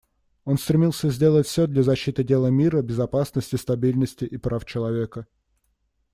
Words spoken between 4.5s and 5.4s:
человека.